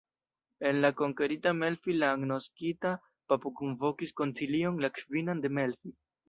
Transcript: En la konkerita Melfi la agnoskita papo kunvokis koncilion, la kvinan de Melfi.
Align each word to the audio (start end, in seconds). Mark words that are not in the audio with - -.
En 0.69 0.77
la 0.85 0.89
konkerita 1.01 1.51
Melfi 1.57 1.95
la 1.97 2.09
agnoskita 2.13 2.95
papo 3.35 3.53
kunvokis 3.61 4.15
koncilion, 4.23 4.81
la 4.87 4.91
kvinan 4.97 5.45
de 5.47 5.55
Melfi. 5.61 5.95